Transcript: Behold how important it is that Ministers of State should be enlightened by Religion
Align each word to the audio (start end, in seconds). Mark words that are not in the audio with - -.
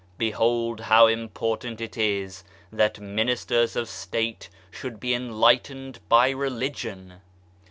Behold 0.17 0.79
how 0.79 1.05
important 1.05 1.79
it 1.79 1.95
is 1.95 2.43
that 2.71 2.99
Ministers 2.99 3.75
of 3.75 3.87
State 3.87 4.49
should 4.71 4.99
be 4.99 5.13
enlightened 5.13 5.99
by 6.09 6.31
Religion 6.31 7.21